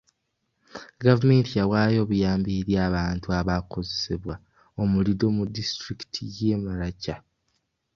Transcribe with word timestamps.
Gavumenti 1.05 1.51
yawaayo 1.59 1.97
obuyambi 2.01 2.49
eri 2.59 2.73
abantu 2.87 3.27
abaakosebwa 3.39 4.35
omuliro 4.81 5.25
mu 5.37 5.43
disitulikiti 5.55 6.21
y'e 6.35 6.55
Maracha. 6.63 7.15